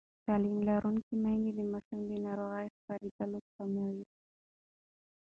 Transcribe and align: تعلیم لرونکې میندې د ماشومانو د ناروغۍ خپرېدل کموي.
تعلیم 0.25 0.57
لرونکې 0.69 1.13
میندې 1.23 1.51
د 1.55 1.59
ماشومانو 1.71 2.05
د 2.09 2.13
ناروغۍ 2.25 2.67
خپرېدل 2.75 3.33
کموي. 3.55 4.05